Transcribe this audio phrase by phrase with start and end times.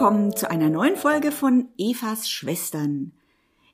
[0.00, 3.12] Willkommen zu einer neuen Folge von Evas Schwestern.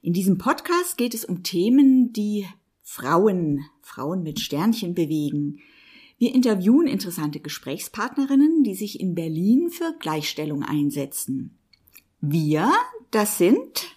[0.03, 2.49] In diesem Podcast geht es um Themen, die
[2.83, 5.61] Frauen, Frauen mit Sternchen bewegen.
[6.19, 11.57] Wir interviewen interessante Gesprächspartnerinnen, die sich in Berlin für Gleichstellung einsetzen.
[12.21, 12.73] Wir,
[13.13, 13.97] das sind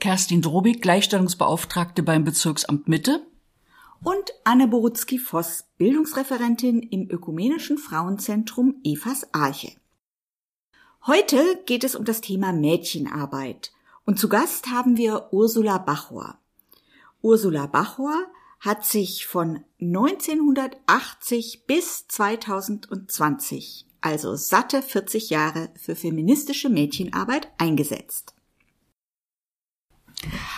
[0.00, 3.24] Kerstin Drobig, Gleichstellungsbeauftragte beim Bezirksamt Mitte.
[4.02, 9.70] Und Anne Borutzki-Voss, Bildungsreferentin im Ökumenischen Frauenzentrum Evas Arche.
[11.06, 13.70] Heute geht es um das Thema Mädchenarbeit.
[14.04, 16.36] Und zu Gast haben wir Ursula Bachor.
[17.22, 18.26] Ursula Bachor
[18.58, 28.34] hat sich von 1980 bis 2020, also satte 40 Jahre, für feministische Mädchenarbeit eingesetzt.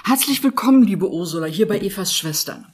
[0.05, 2.73] Herzlich willkommen, liebe Ursula, hier bei Evas Schwestern.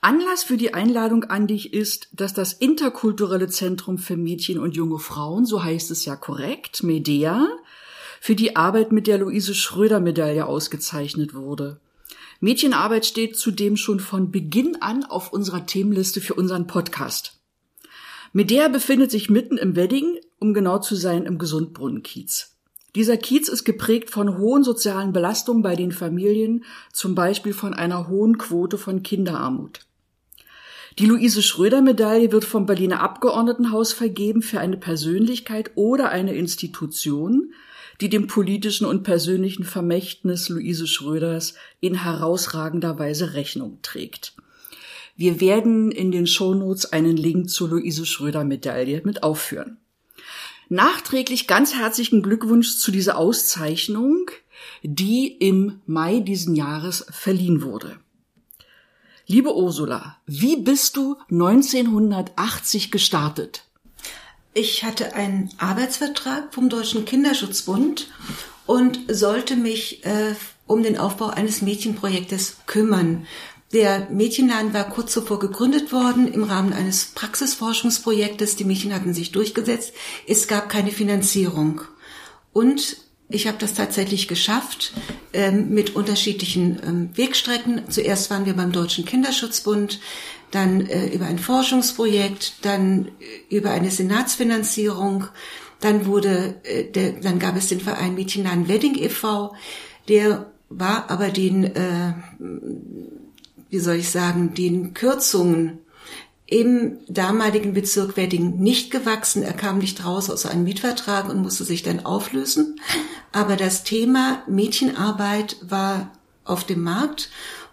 [0.00, 4.98] Anlass für die Einladung an dich ist, dass das Interkulturelle Zentrum für Mädchen und junge
[4.98, 7.48] Frauen, so heißt es ja korrekt, MEDEA,
[8.20, 11.80] für die Arbeit mit der Luise Schröder Medaille ausgezeichnet wurde.
[12.40, 17.40] Mädchenarbeit steht zudem schon von Beginn an auf unserer Themenliste für unseren Podcast.
[18.32, 22.55] Medea befindet sich mitten im Wedding, um genau zu sein, im Gesundbrunnenkiez.
[22.96, 28.08] Dieser Kiez ist geprägt von hohen sozialen Belastungen bei den Familien, zum Beispiel von einer
[28.08, 29.80] hohen Quote von Kinderarmut.
[30.98, 37.52] Die Luise Schröder Medaille wird vom Berliner Abgeordnetenhaus vergeben für eine Persönlichkeit oder eine Institution,
[38.00, 44.36] die dem politischen und persönlichen Vermächtnis Luise Schröders in herausragender Weise Rechnung trägt.
[45.16, 49.76] Wir werden in den Shownotes einen Link zur Luise Schröder Medaille mit aufführen.
[50.68, 54.30] Nachträglich ganz herzlichen Glückwunsch zu dieser Auszeichnung,
[54.82, 57.98] die im Mai diesen Jahres verliehen wurde.
[59.28, 63.64] Liebe Ursula, wie bist du 1980 gestartet?
[64.54, 68.08] Ich hatte einen Arbeitsvertrag vom Deutschen Kinderschutzbund
[68.66, 70.34] und sollte mich äh,
[70.66, 73.26] um den Aufbau eines Mädchenprojektes kümmern.
[73.72, 78.56] Der Mädchenladen war kurz zuvor gegründet worden im Rahmen eines Praxisforschungsprojektes.
[78.56, 79.92] Die Mädchen hatten sich durchgesetzt.
[80.26, 81.80] Es gab keine Finanzierung.
[82.52, 84.92] Und ich habe das tatsächlich geschafft
[85.32, 87.90] ähm, mit unterschiedlichen ähm, Wegstrecken.
[87.90, 90.00] Zuerst waren wir beim Deutschen Kinderschutzbund,
[90.52, 95.26] dann äh, über ein Forschungsprojekt, dann äh, über eine Senatsfinanzierung,
[95.80, 99.54] dann wurde, äh, der, dann gab es den Verein Mädchenladen Wedding e.V.,
[100.08, 102.14] der war aber den äh,
[103.76, 105.80] wie soll ich sagen, den Kürzungen
[106.46, 109.42] im damaligen Bezirk Wedding nicht gewachsen.
[109.42, 112.80] Er kam nicht raus aus einem Mietvertrag und musste sich dann auflösen.
[113.32, 116.10] Aber das Thema Mädchenarbeit war
[116.44, 117.28] auf dem Markt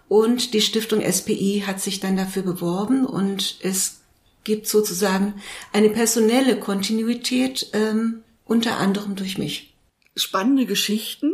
[0.06, 4.02] und die Stiftung SPI hat sich dann dafür beworben und es
[4.44, 5.32] gibt sozusagen
[5.72, 9.74] eine personelle Kontinuität, ähm, unter anderem durch mich.
[10.16, 11.32] Spannende Geschichten.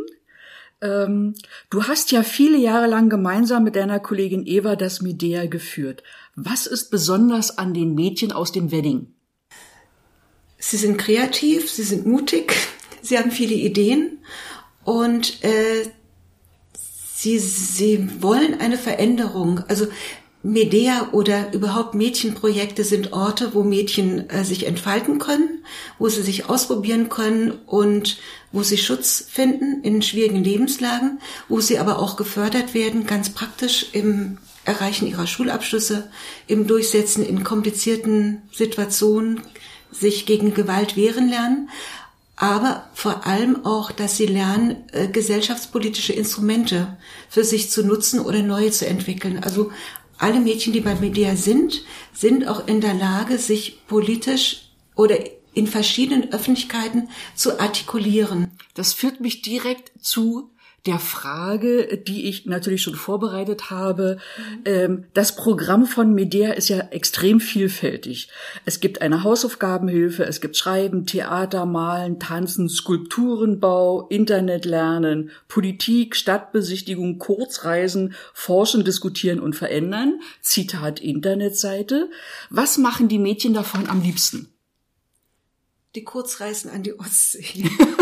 [0.81, 1.35] Ähm,
[1.69, 6.03] du hast ja viele Jahre lang gemeinsam mit deiner Kollegin Eva das Medea geführt.
[6.35, 9.13] Was ist besonders an den Mädchen aus dem Wedding?
[10.57, 12.55] Sie sind kreativ, sie sind mutig,
[13.01, 14.19] sie haben viele Ideen
[14.83, 15.85] und äh,
[16.73, 19.59] sie, sie wollen eine Veränderung.
[19.67, 19.87] Also
[20.43, 25.63] Medea oder überhaupt Mädchenprojekte sind Orte, wo Mädchen äh, sich entfalten können,
[25.99, 28.17] wo sie sich ausprobieren können und
[28.51, 33.87] wo sie Schutz finden in schwierigen Lebenslagen, wo sie aber auch gefördert werden, ganz praktisch
[33.93, 36.09] im Erreichen ihrer Schulabschlüsse,
[36.47, 39.41] im Durchsetzen in komplizierten Situationen,
[39.91, 41.69] sich gegen Gewalt wehren lernen,
[42.37, 46.97] aber vor allem auch, dass sie lernen, äh, gesellschaftspolitische Instrumente
[47.29, 49.43] für sich zu nutzen oder neue zu entwickeln.
[49.43, 49.71] Also
[50.21, 51.83] alle Mädchen, die bei Media sind,
[52.13, 55.17] sind auch in der Lage, sich politisch oder
[55.53, 58.51] in verschiedenen Öffentlichkeiten zu artikulieren.
[58.75, 60.51] Das führt mich direkt zu
[60.87, 64.17] der Frage, die ich natürlich schon vorbereitet habe.
[64.65, 65.05] Mhm.
[65.13, 68.29] Das Programm von Medea ist ja extrem vielfältig.
[68.65, 78.15] Es gibt eine Hausaufgabenhilfe, es gibt Schreiben, Theater, Malen, Tanzen, Skulpturenbau, Internetlernen, Politik, Stadtbesichtigung, Kurzreisen,
[78.33, 80.19] Forschen, Diskutieren und Verändern.
[80.41, 82.09] Zitat Internetseite.
[82.49, 84.51] Was machen die Mädchen davon am liebsten?
[85.93, 87.69] Die Kurzreisen an die Ostsee.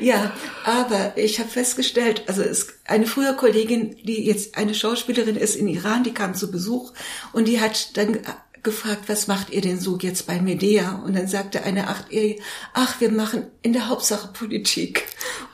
[0.00, 0.32] ja,
[0.64, 5.68] aber ich habe festgestellt, also es eine frühere Kollegin, die jetzt eine Schauspielerin ist in
[5.68, 6.92] Iran, die kam zu Besuch
[7.32, 8.18] und die hat dann
[8.64, 11.02] gefragt, was macht ihr denn so jetzt bei Medea?
[11.04, 12.42] Und dann sagte eine Achtjährige,
[12.72, 15.04] ach, wir machen in der Hauptsache Politik.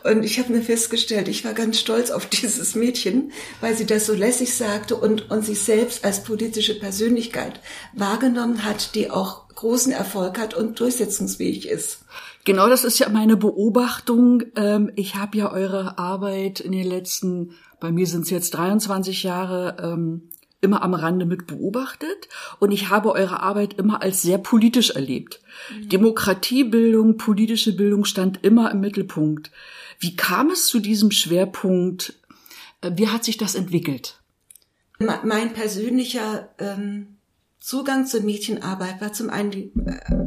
[0.05, 4.07] Und ich habe mir festgestellt, ich war ganz stolz auf dieses Mädchen, weil sie das
[4.07, 7.61] so lässig sagte und, und sich selbst als politische Persönlichkeit
[7.93, 11.99] wahrgenommen hat, die auch großen Erfolg hat und durchsetzungsfähig ist.
[12.45, 14.43] Genau, das ist ja meine Beobachtung.
[14.57, 19.23] Ähm, ich habe ja eure Arbeit in den letzten, bei mir sind es jetzt 23
[19.23, 20.31] Jahre, ähm,
[20.63, 22.29] immer am Rande mit beobachtet
[22.59, 25.41] und ich habe eure Arbeit immer als sehr politisch erlebt.
[25.75, 25.89] Mhm.
[25.89, 29.51] Demokratiebildung, politische Bildung stand immer im Mittelpunkt.
[29.99, 32.15] Wie kam es zu diesem Schwerpunkt?
[32.83, 34.19] Äh, wie hat sich das entwickelt?
[34.99, 37.17] Mein persönlicher ähm,
[37.59, 40.27] Zugang zur Mädchenarbeit war zum einen die, äh,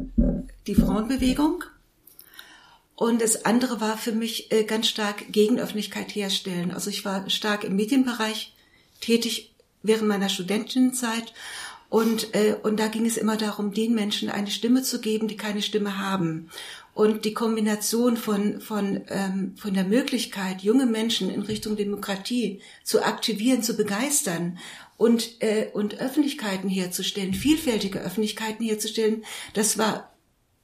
[0.66, 1.63] die Frauenbewegung
[3.04, 6.72] und das andere war für mich äh, ganz stark Gegenöffentlichkeit herstellen.
[6.72, 8.54] Also ich war stark im Medienbereich
[9.02, 11.34] tätig während meiner Studentenzeit
[11.90, 15.36] und, äh, und da ging es immer darum, den Menschen eine Stimme zu geben, die
[15.36, 16.50] keine Stimme haben.
[16.94, 23.04] Und die Kombination von, von, ähm, von der Möglichkeit, junge Menschen in Richtung Demokratie zu
[23.04, 24.60] aktivieren, zu begeistern
[24.96, 30.12] und, äh, und Öffentlichkeiten herzustellen, vielfältige Öffentlichkeiten herzustellen, das war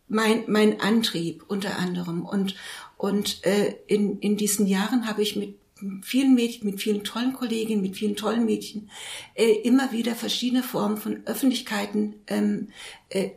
[0.10, 2.26] mein, mein Antrieb unter anderem.
[2.26, 2.56] Und,
[2.98, 5.56] und äh, in, in diesen Jahren habe ich mit
[6.02, 8.90] vielen Mädchen, mit vielen tollen Kolleginnen, mit vielen tollen Mädchen
[9.36, 12.70] äh, immer wieder verschiedene Formen von Öffentlichkeiten ähm,
[13.10, 13.30] äh,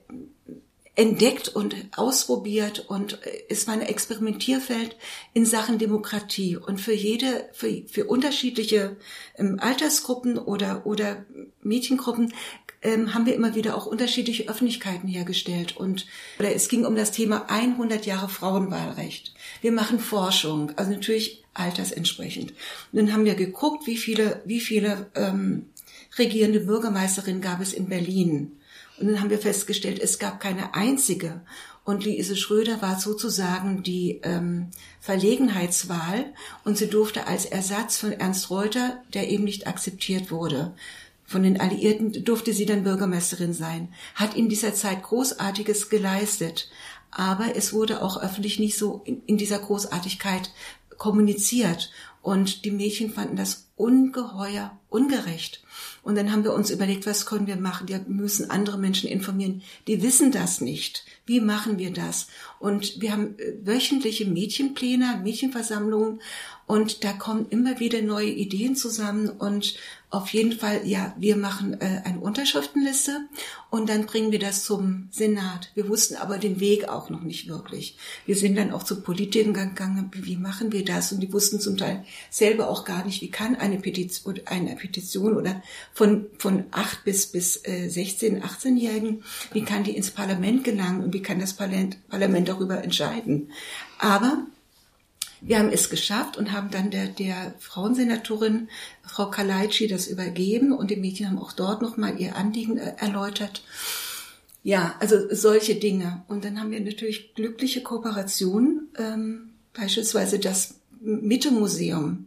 [0.95, 4.97] entdeckt und ausprobiert und äh, es war ein Experimentierfeld
[5.33, 8.97] in Sachen Demokratie und für jede, für, für unterschiedliche
[9.37, 11.25] ähm, Altersgruppen oder, oder
[11.63, 12.35] Mädchengruppen
[12.83, 16.07] ähm, haben wir immer wieder auch unterschiedliche Öffentlichkeiten hergestellt und
[16.39, 19.35] oder es ging um das Thema 100 Jahre Frauenwahlrecht.
[19.61, 22.53] Wir machen Forschung, also natürlich altersentsprechend.
[22.93, 25.67] Und dann haben wir geguckt, wie viele, wie viele ähm,
[26.19, 28.59] regierende Bürgermeisterinnen gab es in Berlin
[29.03, 31.41] und dann haben wir festgestellt, es gab keine einzige.
[31.85, 34.69] Und Luise Schröder war sozusagen die ähm,
[35.01, 36.33] Verlegenheitswahl
[36.65, 40.75] und sie durfte als Ersatz von Ernst Reuter, der eben nicht akzeptiert wurde,
[41.33, 46.71] von den Alliierten durfte sie dann Bürgermeisterin sein, hat in dieser Zeit Großartiges geleistet.
[47.11, 50.51] Aber es wurde auch öffentlich nicht so in, in dieser Großartigkeit
[50.99, 51.91] kommuniziert.
[52.21, 55.65] Und die Mädchen fanden das ungeheuer ungerecht.
[56.03, 57.89] Und dann haben wir uns überlegt, was können wir machen?
[57.89, 59.63] Wir müssen andere Menschen informieren.
[59.89, 61.05] Die wissen das nicht.
[61.27, 62.29] Wie machen wir das?
[62.61, 66.21] Und wir haben äh, wöchentliche Mädchenpläne, Mädchenversammlungen
[66.67, 69.75] und da kommen immer wieder neue Ideen zusammen und
[70.13, 73.29] auf jeden Fall, ja, wir machen äh, eine Unterschriftenliste
[73.71, 75.71] und dann bringen wir das zum Senat.
[75.75, 77.97] Wir wussten aber den Weg auch noch nicht wirklich.
[78.27, 81.13] Wir sind dann auch zu Politikern gegangen, wie machen wir das?
[81.13, 85.35] Und die wussten zum Teil selber auch gar nicht, wie kann eine Petition, eine Petition
[85.35, 85.63] oder
[85.95, 89.25] von, von acht bis, bis äh, 16, 18-Jährigen,
[89.55, 93.51] wie kann die ins Parlament gelangen und wie kann das Parlament, Parlament darüber entscheiden?
[93.99, 94.47] Aber
[95.43, 98.69] wir haben es geschafft und haben dann der, der Frauensenatorin,
[99.03, 103.63] Frau Kalaitschi, das übergeben und die Mädchen haben auch dort nochmal ihr Anliegen äh, erläutert.
[104.63, 106.23] Ja, also solche Dinge.
[106.29, 112.27] Und dann haben wir natürlich glückliche Kooperationen, ähm, beispielsweise das Mitte-Museum.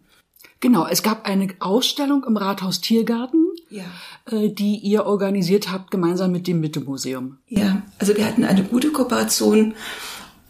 [0.60, 3.86] Genau, es gab eine Ausstellung im Rathaus Tiergarten, ja.
[4.30, 7.38] äh, die ihr organisiert habt, gemeinsam mit dem Mitte-Museum.
[7.48, 9.76] Ja, also wir hatten eine gute Kooperation.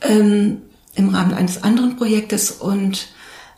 [0.02, 0.62] Ähm,
[0.96, 3.08] im Rahmen eines anderen Projektes und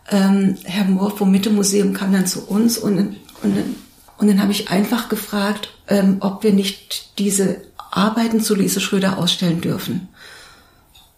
[0.10, 3.76] ähm, Herr Mohr vom Mitte-Museum kam dann zu uns und, und,
[4.18, 9.18] und dann habe ich einfach gefragt, ähm, ob wir nicht diese Arbeiten zu Lise Schröder
[9.18, 10.10] ausstellen dürfen.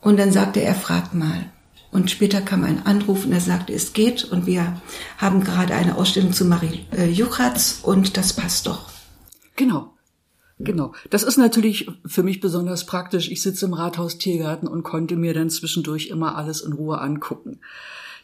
[0.02, 1.46] Und dann sagte er, fragt mal.
[1.92, 4.80] Und später kam ein Anruf und er sagte, es geht und wir
[5.18, 8.90] haben gerade eine Ausstellung zu Marie äh, Juchatz und das passt doch.
[9.56, 9.92] Genau.
[10.60, 10.94] Genau.
[11.10, 13.32] Das ist natürlich für mich besonders praktisch.
[13.32, 17.62] Ich sitze im Rathaus Tiergarten und konnte mir dann zwischendurch immer alles in Ruhe angucken.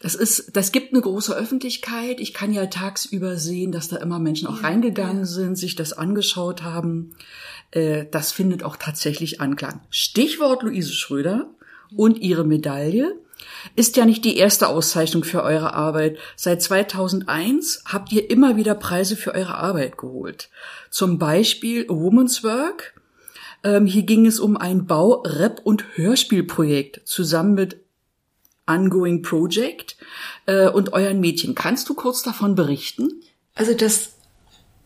[0.02, 2.20] Das ist, das gibt eine große Öffentlichkeit.
[2.20, 6.62] Ich kann ja tagsüber sehen, dass da immer Menschen auch reingegangen sind, sich das angeschaut
[6.62, 7.16] haben.
[7.72, 9.80] Äh, das findet auch tatsächlich Anklang.
[9.90, 11.50] Stichwort Luise Schröder
[11.96, 13.18] und ihre Medaille
[13.76, 16.18] ist ja nicht die erste Auszeichnung für eure Arbeit.
[16.36, 20.50] Seit 2001 habt ihr immer wieder Preise für eure Arbeit geholt.
[20.90, 22.94] Zum Beispiel Woman's Work.
[23.64, 27.78] Ähm, hier ging es um ein Bau-, Rap- und Hörspielprojekt zusammen mit
[28.68, 29.98] Ongoing Project
[30.46, 31.56] äh, und euren Mädchen.
[31.56, 33.22] Kannst du kurz davon berichten?
[33.54, 34.14] Also das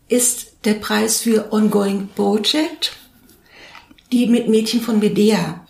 [0.08, 2.92] ist der Preis für Ongoing Project,
[4.12, 5.66] die mit Mädchen von Medea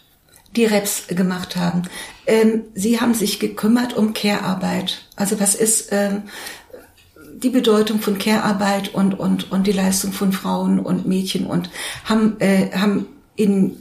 [0.57, 1.83] die Raps gemacht haben.
[2.27, 5.07] Ähm, sie haben sich gekümmert um Care-Arbeit.
[5.17, 6.23] Also was ist ähm,
[7.43, 11.71] die Bedeutung von Care-Arbeit und, und, und die Leistung von Frauen und Mädchen und
[12.05, 13.77] haben, äh, haben in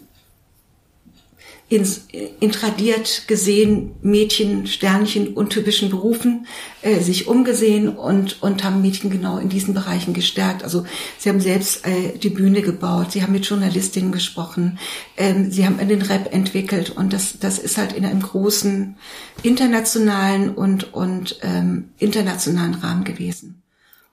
[1.69, 2.07] ins,
[2.39, 6.47] intradiert gesehen, Mädchen, Sternchen, untypischen Berufen,
[6.81, 10.63] äh, sich umgesehen und, und haben Mädchen genau in diesen Bereichen gestärkt.
[10.63, 10.85] Also
[11.19, 14.79] sie haben selbst äh, die Bühne gebaut, sie haben mit Journalistinnen gesprochen,
[15.15, 18.97] ähm, sie haben den Rap entwickelt und das, das ist halt in einem großen
[19.43, 23.61] internationalen und, und ähm, internationalen Rahmen gewesen.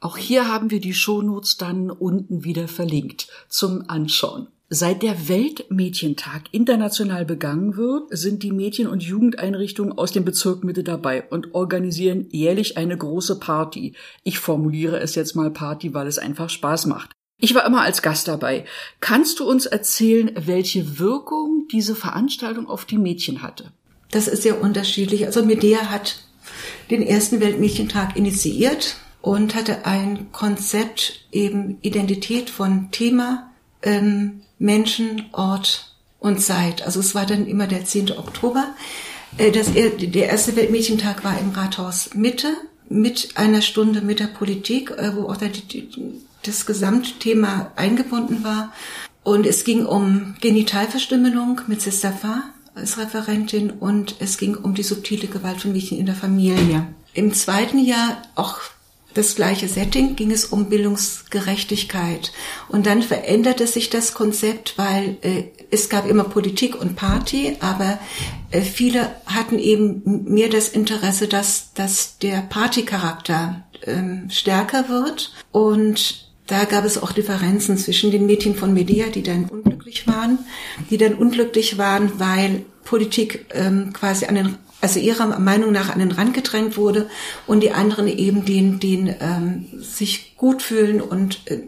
[0.00, 4.48] Auch hier haben wir die Shownotes dann unten wieder verlinkt zum Anschauen.
[4.68, 10.82] Seit der Weltmädchentag international begangen wird, sind die Mädchen- und Jugendeinrichtungen aus dem Bezirk Mitte
[10.82, 13.94] dabei und organisieren jährlich eine große Party.
[14.24, 17.12] Ich formuliere es jetzt mal Party, weil es einfach Spaß macht.
[17.38, 18.64] Ich war immer als Gast dabei.
[18.98, 23.70] Kannst du uns erzählen, welche Wirkung diese Veranstaltung auf die Mädchen hatte?
[24.10, 25.26] Das ist sehr unterschiedlich.
[25.26, 26.24] Also Medea hat
[26.90, 33.52] den ersten Weltmädchentag initiiert und hatte ein Konzept eben Identität von Thema,
[33.82, 36.82] ähm, Menschen, Ort und Zeit.
[36.82, 38.12] Also es war dann immer der 10.
[38.12, 38.74] Oktober.
[39.38, 42.48] Äh, das, der erste Weltmädchentag war im Rathaus Mitte
[42.88, 45.38] mit einer Stunde mit der Politik, äh, wo auch
[46.42, 48.72] das Gesamtthema eingebunden war.
[49.22, 52.44] Und es ging um Genitalverstümmelung mit Sister Fa
[52.76, 56.86] als Referentin und es ging um die subtile Gewalt von Mädchen in der Familie.
[57.14, 58.60] Im zweiten Jahr auch
[59.16, 62.32] das gleiche Setting, ging es um Bildungsgerechtigkeit.
[62.68, 67.98] Und dann veränderte sich das Konzept, weil äh, es gab immer Politik und Party, aber
[68.50, 75.32] äh, viele hatten eben mehr das Interesse, dass, dass der Partycharakter ähm, stärker wird.
[75.52, 80.38] Und da gab es auch Differenzen zwischen den Mädchen von Medea, die dann unglücklich waren,
[80.90, 85.98] die dann unglücklich waren, weil Politik ähm, quasi an den also ihrer Meinung nach an
[85.98, 87.10] den Rand gedrängt wurde
[87.48, 91.58] und die anderen eben den, den ähm, sich gut fühlen und äh,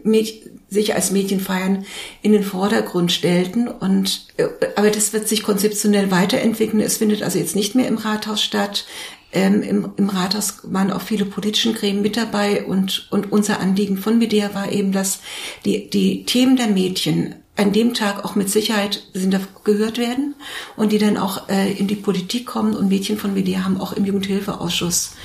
[0.69, 1.85] sich als Mädchen feiern
[2.21, 3.67] in den Vordergrund stellten.
[3.67, 4.47] Und äh,
[4.77, 6.79] aber das wird sich konzeptionell weiterentwickeln.
[6.79, 8.85] Es findet also jetzt nicht mehr im Rathaus statt.
[9.33, 13.97] Ähm, im, Im Rathaus waren auch viele politischen Gremien mit dabei und, und unser Anliegen
[13.97, 15.19] von Medea war eben, dass
[15.65, 20.35] die, die Themen der Mädchen an dem Tag auch mit Sicherheit sind da gehört werden
[20.77, 23.93] und die dann auch äh, in die Politik kommen und Mädchen von Medea haben auch
[23.93, 25.15] im Jugendhilfeausschuss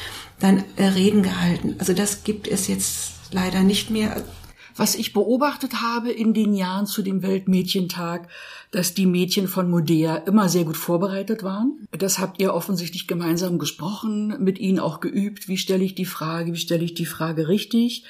[0.40, 1.76] dann äh, Reden gehalten.
[1.78, 4.24] Also das gibt es jetzt leider nicht mehr.
[4.76, 8.28] Was ich beobachtet habe in den Jahren zu dem Weltmädchentag,
[8.72, 11.86] dass die Mädchen von Modea immer sehr gut vorbereitet waren.
[11.92, 15.46] Das habt ihr offensichtlich gemeinsam gesprochen, mit ihnen auch geübt.
[15.46, 16.52] Wie stelle ich die Frage?
[16.52, 18.04] Wie stelle ich die Frage richtig?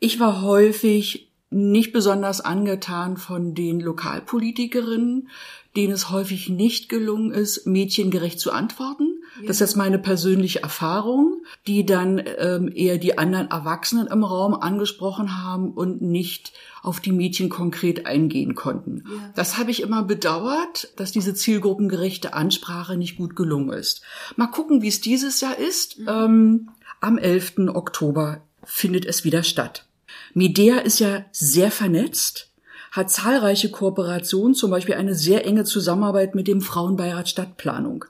[0.00, 5.28] Ich war häufig nicht besonders angetan von den Lokalpolitikerinnen,
[5.76, 9.22] denen es häufig nicht gelungen ist, mädchengerecht zu antworten.
[9.40, 9.46] Ja.
[9.46, 14.54] Das ist jetzt meine persönliche Erfahrung, die dann ähm, eher die anderen Erwachsenen im Raum
[14.54, 16.52] angesprochen haben und nicht
[16.82, 19.04] auf die Mädchen konkret eingehen konnten.
[19.06, 19.30] Ja.
[19.34, 24.02] Das habe ich immer bedauert, dass diese zielgruppengerechte Ansprache nicht gut gelungen ist.
[24.36, 25.98] Mal gucken, wie es dieses Jahr ist.
[25.98, 26.08] Mhm.
[26.08, 26.68] Ähm,
[27.00, 27.68] am 11.
[27.68, 29.87] Oktober findet es wieder statt.
[30.34, 32.52] Medea ist ja sehr vernetzt,
[32.92, 38.04] hat zahlreiche Kooperationen, zum Beispiel eine sehr enge Zusammenarbeit mit dem Frauenbeirat Stadtplanung.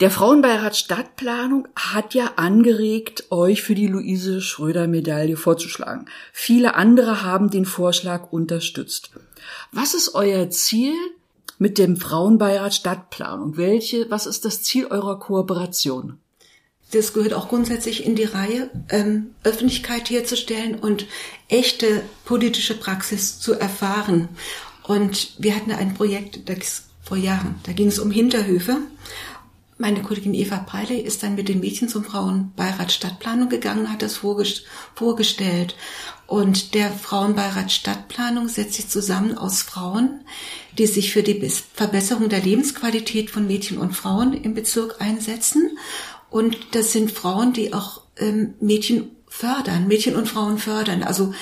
[0.00, 6.06] Der Frauenbeirat Stadtplanung hat ja angeregt, euch für die Luise Schröder Medaille vorzuschlagen.
[6.32, 9.10] Viele andere haben den Vorschlag unterstützt.
[9.72, 10.94] Was ist euer Ziel
[11.58, 13.56] mit dem Frauenbeirat Stadtplanung?
[13.56, 16.18] Welche, was ist das Ziel eurer Kooperation?
[16.94, 21.06] Das gehört auch grundsätzlich in die Reihe, ähm, Öffentlichkeit herzustellen und
[21.48, 24.28] echte politische Praxis zu erfahren.
[24.82, 28.78] Und wir hatten ein Projekt das vor Jahren, da ging es um Hinterhöfe.
[29.76, 34.16] Meine Kollegin Eva Peile ist dann mit den Mädchen zum Frauenbeirat Stadtplanung gegangen, hat das
[34.16, 35.74] vorgestellt.
[36.28, 40.20] Und der Frauenbeirat Stadtplanung setzt sich zusammen aus Frauen,
[40.78, 45.76] die sich für die Verbesserung der Lebensqualität von Mädchen und Frauen im Bezirk einsetzen
[46.34, 51.04] und das sind Frauen, die auch ähm, Mädchen fördern, Mädchen und Frauen fördern.
[51.04, 51.32] Also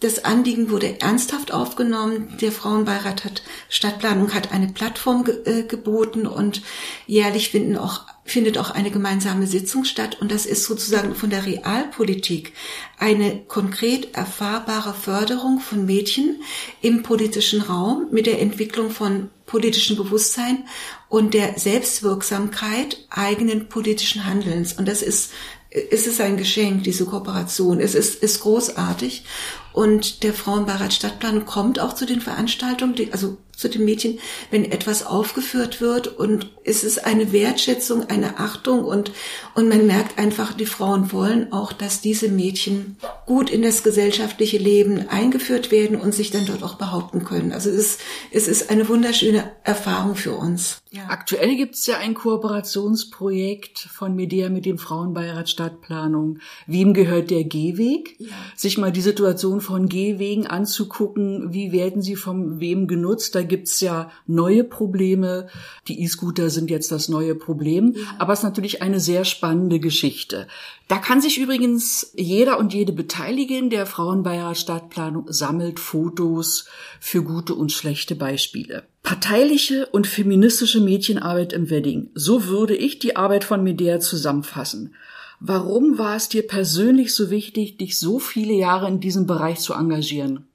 [0.00, 2.34] das Anliegen wurde ernsthaft aufgenommen.
[2.40, 6.62] Der Frauenbeirat hat, Stadtplanung hat eine Plattform ge äh, geboten und
[7.06, 10.16] jährlich finden auch, findet auch eine gemeinsame Sitzung statt.
[10.18, 12.54] Und das ist sozusagen von der Realpolitik
[12.98, 16.40] eine konkret erfahrbare Förderung von Mädchen
[16.80, 20.64] im politischen Raum mit der Entwicklung von politischen Bewusstsein
[21.08, 24.74] und der Selbstwirksamkeit eigenen politischen Handelns.
[24.74, 25.32] Und das ist,
[25.70, 27.80] es ist ein Geschenk, diese Kooperation.
[27.80, 29.24] Es ist, ist großartig.
[29.72, 34.20] Und der Frauenbeirat Stadtplan kommt auch zu den Veranstaltungen, die, also zu den Mädchen,
[34.52, 39.10] wenn etwas aufgeführt wird und es ist eine Wertschätzung, eine Achtung und,
[39.56, 42.96] und man merkt einfach, die Frauen wollen auch, dass diese Mädchen
[43.26, 47.50] gut in das gesellschaftliche Leben eingeführt werden und sich dann dort auch behaupten können.
[47.50, 50.78] Also es ist, es ist eine wunderschöne Erfahrung für uns.
[50.90, 51.08] Ja.
[51.08, 56.38] Aktuell gibt es ja ein Kooperationsprojekt von Medea mit dem Frauenbeirat Stadtplanung.
[56.66, 58.14] Wem gehört der Gehweg?
[58.20, 58.28] Ja.
[58.56, 61.52] Sich mal die Situation von Gehwegen anzugucken.
[61.52, 63.34] Wie werden sie vom wem genutzt?
[63.34, 65.48] Da gibt's ja neue Probleme.
[65.86, 67.94] Die E-Scooter sind jetzt das neue Problem.
[67.96, 68.02] Ja.
[68.18, 70.46] Aber es ist natürlich eine sehr spannende Geschichte.
[70.88, 73.68] Da kann sich übrigens jeder und jede beteiligen.
[73.70, 76.66] Der Frauenbeirat Stadtplanung sammelt Fotos
[77.00, 78.84] für gute und schlechte Beispiele.
[79.02, 82.10] Parteiliche und feministische Mädchenarbeit im Wedding.
[82.14, 84.94] So würde ich die Arbeit von Medea zusammenfassen.
[85.40, 89.72] Warum war es dir persönlich so wichtig, dich so viele Jahre in diesem Bereich zu
[89.72, 90.48] engagieren?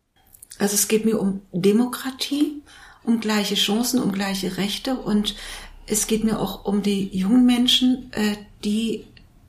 [0.60, 2.62] Also es geht mir um Demokratie,
[3.04, 5.36] um gleiche Chancen, um gleiche Rechte und
[5.88, 9.06] es geht mir auch um die jungen Menschen, äh, die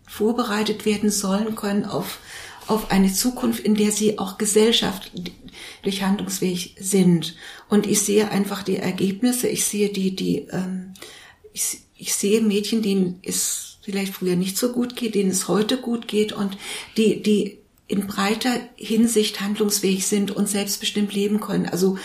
[0.07, 2.19] vorbereitet werden sollen können auf,
[2.67, 7.37] auf eine Zukunft, in der sie auch gesellschaftlich handlungsfähig sind.
[7.69, 10.95] Und ich sehe einfach die Ergebnisse, ich sehe die, die, ähm,
[11.53, 15.77] ich, ich sehe Mädchen, denen es vielleicht früher nicht so gut geht, denen es heute
[15.77, 16.57] gut geht und
[16.97, 21.67] die, die in breiter Hinsicht handlungsfähig sind und selbstbestimmt leben können.
[21.67, 21.99] Also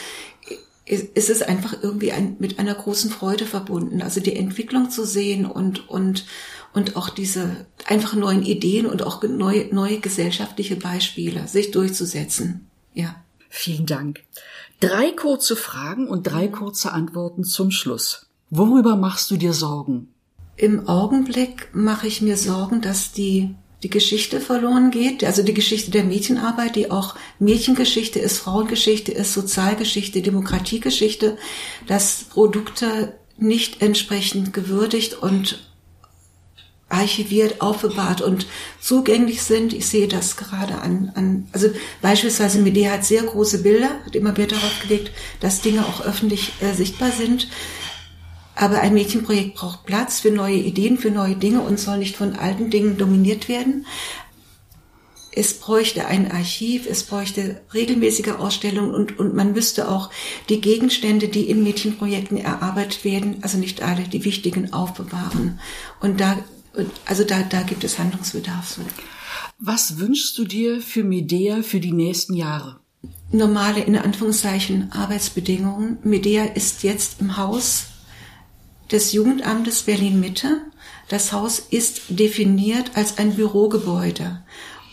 [0.86, 4.02] ist es einfach irgendwie ein, mit einer großen Freude verbunden.
[4.02, 6.26] Also die Entwicklung zu sehen und, und,
[6.74, 12.68] und auch diese einfach neuen Ideen und auch neue, neue gesellschaftliche Beispiele sich durchzusetzen.
[12.94, 13.16] Ja.
[13.50, 14.22] Vielen Dank.
[14.80, 18.28] Drei kurze Fragen und drei kurze Antworten zum Schluss.
[18.52, 20.14] Worüber machst du dir Sorgen?
[20.60, 25.90] Im Augenblick mache ich mir Sorgen, dass die die Geschichte verloren geht, also die Geschichte
[25.90, 31.38] der Mädchenarbeit, die auch Mädchengeschichte ist, Frauengeschichte ist, Sozialgeschichte, Demokratiegeschichte,
[31.88, 35.66] dass Produkte nicht entsprechend gewürdigt und
[36.90, 38.46] archiviert, aufbewahrt und
[38.82, 39.72] zugänglich sind.
[39.72, 41.70] Ich sehe das gerade an, an also
[42.02, 46.52] beispielsweise Medea hat sehr große Bilder, hat immer Wert darauf gelegt, dass Dinge auch öffentlich
[46.60, 47.48] äh, sichtbar sind.
[48.60, 52.36] Aber ein Mädchenprojekt braucht Platz für neue Ideen, für neue Dinge und soll nicht von
[52.36, 53.86] alten Dingen dominiert werden.
[55.32, 60.10] Es bräuchte ein Archiv, es bräuchte regelmäßige Ausstellungen und, und man müsste auch
[60.50, 65.62] die Gegenstände, die in Mädchenprojekten erarbeitet werden, also nicht alle, die wichtigen aufbewahren.
[66.02, 66.38] Und da,
[67.06, 68.78] also da, da gibt es Handlungsbedarf.
[69.58, 72.82] Was wünschst du dir für Medea für die nächsten Jahre?
[73.32, 76.00] Normale, in Anführungszeichen, Arbeitsbedingungen.
[76.04, 77.86] Medea ist jetzt im Haus
[78.92, 80.62] des Jugendamtes Berlin-Mitte.
[81.08, 84.42] Das Haus ist definiert als ein Bürogebäude.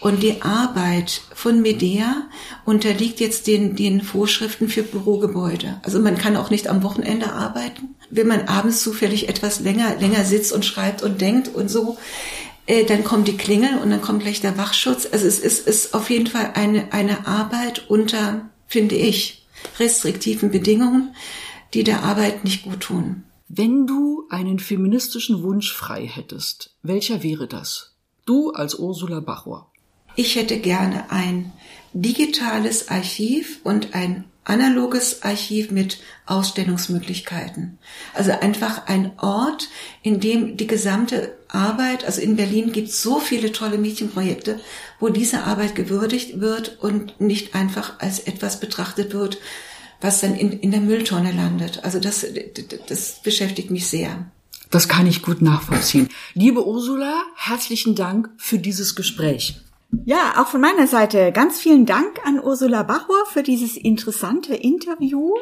[0.01, 2.29] Und die Arbeit von Medea
[2.65, 5.81] unterliegt jetzt den, den Vorschriften für Bürogebäude.
[5.83, 7.95] Also man kann auch nicht am Wochenende arbeiten.
[8.11, 11.97] Wenn man abends zufällig etwas länger, länger sitzt und schreibt und denkt und so,
[12.67, 15.09] äh, dann kommt die Klingel und dann kommt gleich der Wachschutz.
[15.11, 19.47] Also es ist, ist auf jeden Fall eine, eine Arbeit unter, finde ich,
[19.81, 21.15] restriktiven Bedingungen,
[21.75, 23.25] die der Arbeit nicht gut tun.
[23.49, 27.95] Wenn du einen feministischen Wunsch frei hättest, welcher wäre das?
[28.25, 29.71] Du als Ursula Bachor.
[30.17, 31.53] Ich hätte gerne ein
[31.93, 37.79] digitales Archiv und ein analoges Archiv mit Ausstellungsmöglichkeiten.
[38.15, 39.69] Also einfach ein Ort,
[40.03, 44.61] in dem die gesamte Arbeit, also in Berlin gibt es so viele tolle Mädchenprojekte,
[44.99, 49.39] wo diese Arbeit gewürdigt wird und nicht einfach als etwas betrachtet wird,
[50.01, 51.85] was dann in, in der Mülltonne landet.
[51.85, 52.27] Also das,
[52.89, 54.31] das beschäftigt mich sehr.
[54.71, 56.09] Das kann ich gut nachvollziehen.
[56.35, 59.61] Liebe Ursula, herzlichen Dank für dieses Gespräch.
[60.05, 65.35] Ja, auch von meiner Seite ganz vielen Dank an Ursula Bachor für dieses interessante Interview.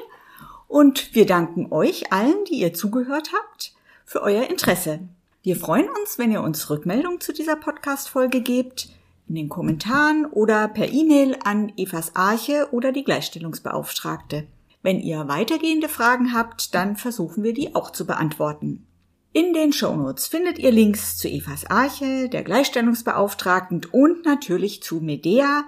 [0.69, 3.73] Und wir danken euch allen, die ihr zugehört habt,
[4.05, 5.01] für euer Interesse.
[5.43, 8.89] Wir freuen uns, wenn ihr uns Rückmeldung zu dieser Podcast-Folge gebt
[9.29, 14.47] in den Kommentaren oder per E-Mail an Evas Arche oder die Gleichstellungsbeauftragte.
[14.83, 18.87] Wenn ihr weitergehende Fragen habt, dann versuchen wir die auch zu beantworten.
[19.33, 25.65] In den Shownotes findet ihr Links zu Evas Arche, der Gleichstellungsbeauftragten und natürlich zu Medea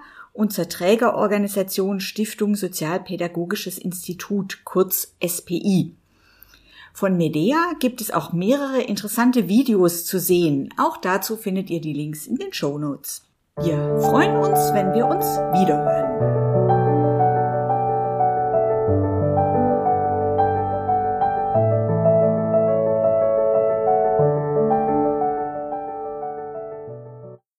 [0.49, 5.95] zur Trägerorganisation Stiftung Sozialpädagogisches Institut, kurz SPI.
[6.93, 10.73] Von Medea gibt es auch mehrere interessante Videos zu sehen.
[10.77, 13.26] Auch dazu findet ihr die Links in den Shownotes.
[13.59, 16.46] Wir freuen uns, wenn wir uns wiederhören.